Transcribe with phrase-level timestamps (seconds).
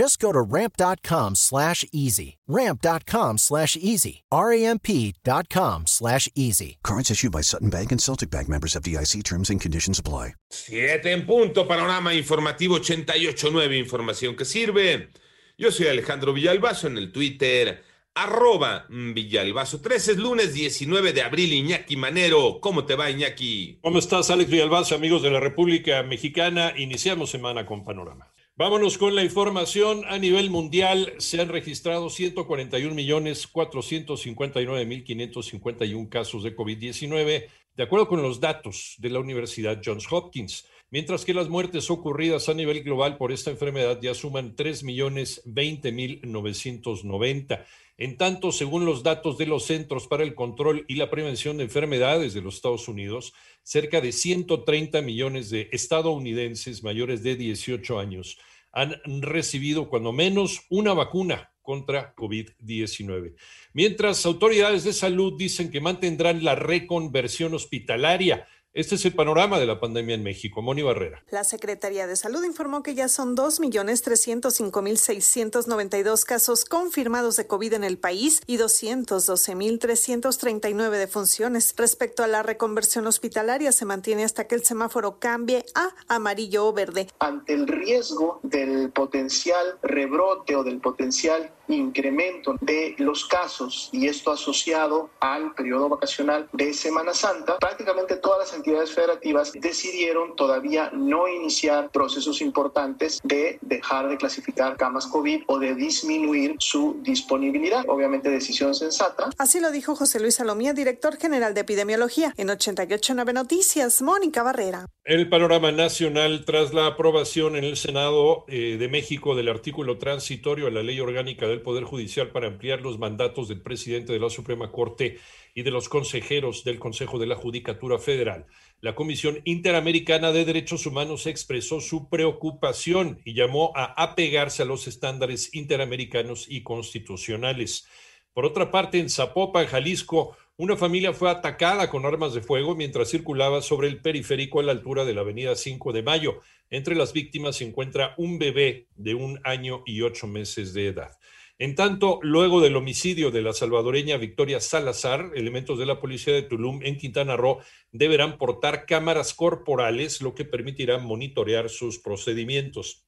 [0.00, 2.38] Just go to ramp.com slash easy.
[2.48, 4.22] Ramp.com slash easy.
[4.32, 6.78] R-A-M-P.com slash easy.
[6.82, 10.36] Cards issued by Sutton Bank and Celtic Bank members of DIC terms and conditions apply.
[10.48, 15.10] Siete en punto, panorama informativo 88.9, información que sirve.
[15.58, 19.82] Yo soy Alejandro Villalbazo en el Twitter, arroba Villalbazo.
[19.82, 22.58] 13 es lunes 19 de abril, Iñaki Manero.
[22.62, 23.80] ¿Cómo te va, Iñaki?
[23.82, 26.72] ¿Cómo estás, Alex Villalbazo, amigos de la República Mexicana?
[26.78, 28.32] Iniciamos semana con panorama.
[28.60, 30.02] Vámonos con la información.
[30.06, 37.82] A nivel mundial se han registrado 141 millones 459 mil 551 casos de COVID-19, de
[37.82, 42.54] acuerdo con los datos de la Universidad Johns Hopkins, mientras que las muertes ocurridas a
[42.54, 47.64] nivel global por esta enfermedad ya suman 3 millones 20 mil 990.
[47.96, 51.64] En tanto, según los datos de los Centros para el Control y la Prevención de
[51.64, 58.38] Enfermedades de los Estados Unidos, cerca de 130 millones de estadounidenses mayores de 18 años
[58.72, 63.34] han recibido cuando menos una vacuna contra COVID-19.
[63.72, 69.66] Mientras autoridades de salud dicen que mantendrán la reconversión hospitalaria este es el panorama de
[69.66, 70.62] la pandemia en México.
[70.62, 71.24] Moni Barrera.
[71.30, 77.98] La Secretaría de Salud informó que ya son 2.305.692 casos confirmados de COVID en el
[77.98, 81.74] país y 212.339 defunciones.
[81.76, 86.72] Respecto a la reconversión hospitalaria, se mantiene hasta que el semáforo cambie a amarillo o
[86.72, 87.08] verde.
[87.18, 94.30] Ante el riesgo del potencial rebrote o del potencial incremento de los casos y esto
[94.30, 101.28] asociado al periodo vacacional de Semana Santa, prácticamente todas las entidades federativas decidieron todavía no
[101.28, 107.84] iniciar procesos importantes de dejar de clasificar camas COVID o de disminuir su disponibilidad.
[107.88, 109.30] Obviamente decisión sensata.
[109.38, 114.86] Así lo dijo José Luis Salomía, director general de epidemiología en 889 Noticias, Mónica Barrera.
[115.04, 120.66] El panorama nacional tras la aprobación en el Senado eh, de México del artículo transitorio
[120.66, 124.30] a la ley orgánica del Poder Judicial para ampliar los mandatos del presidente de la
[124.30, 125.18] Suprema Corte
[125.54, 128.46] y de los consejeros del Consejo de la Judicatura Federal.
[128.80, 134.86] La Comisión Interamericana de Derechos Humanos expresó su preocupación y llamó a apegarse a los
[134.88, 137.86] estándares interamericanos y constitucionales.
[138.32, 143.10] Por otra parte, en Zapopan, Jalisco, una familia fue atacada con armas de fuego mientras
[143.10, 146.40] circulaba sobre el periférico a la altura de la avenida 5 de Mayo.
[146.68, 151.18] Entre las víctimas se encuentra un bebé de un año y ocho meses de edad.
[151.60, 156.40] En tanto, luego del homicidio de la salvadoreña Victoria Salazar, elementos de la policía de
[156.40, 157.58] Tulum en Quintana Roo
[157.92, 163.04] deberán portar cámaras corporales, lo que permitirá monitorear sus procedimientos.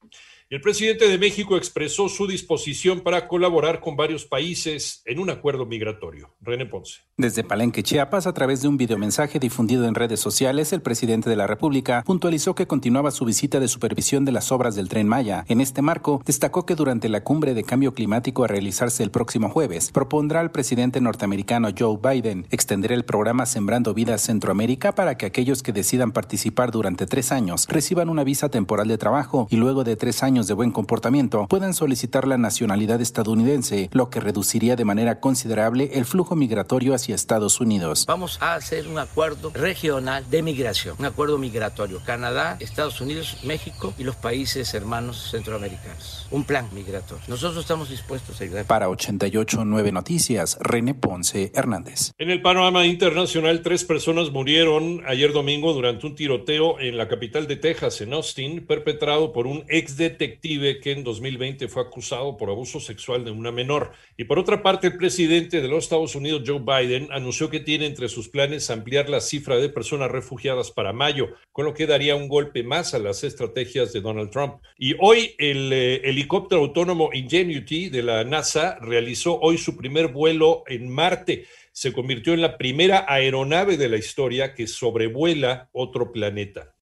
[0.49, 5.65] El presidente de México expresó su disposición para colaborar con varios países en un acuerdo
[5.65, 6.35] migratorio.
[6.41, 6.99] René Ponce.
[7.17, 11.35] Desde Palenque, Chiapas, a través de un videomensaje difundido en redes sociales, el presidente de
[11.35, 15.45] la República puntualizó que continuaba su visita de supervisión de las obras del tren Maya.
[15.47, 19.49] En este marco, destacó que durante la cumbre de cambio climático a realizarse el próximo
[19.49, 25.25] jueves, propondrá al presidente norteamericano Joe Biden extender el programa Sembrando Vida Centroamérica para que
[25.25, 29.83] aquellos que decidan participar durante tres años reciban una visa temporal de trabajo y luego
[29.83, 34.83] de tres años de buen comportamiento puedan solicitar la nacionalidad estadounidense, lo que reduciría de
[34.83, 38.05] manera considerable el flujo migratorio hacia Estados Unidos.
[38.07, 42.01] Vamos a hacer un acuerdo regional de migración, un acuerdo migratorio.
[42.03, 46.27] Canadá, Estados Unidos, México y los países hermanos centroamericanos.
[46.31, 47.23] Un plan migratorio.
[47.27, 48.65] Nosotros estamos dispuestos a ayudar.
[48.65, 52.11] Para 889 Noticias, René Ponce Hernández.
[52.17, 57.45] En el panorama internacional, tres personas murieron ayer domingo durante un tiroteo en la capital
[57.47, 62.49] de Texas, en Austin, perpetrado por un ex detective que en 2020 fue acusado por
[62.49, 63.91] abuso sexual de una menor.
[64.17, 67.85] Y por otra parte, el presidente de los Estados Unidos, Joe Biden, anunció que tiene
[67.85, 72.15] entre sus planes ampliar la cifra de personas refugiadas para mayo, con lo que daría
[72.15, 74.55] un golpe más a las estrategias de Donald Trump.
[74.77, 80.63] Y hoy el eh, helicóptero autónomo Ingenuity de la NASA realizó hoy su primer vuelo
[80.67, 86.72] en Marte se convirtió en la primera aeronave de la historia que sobrevuela otro planeta.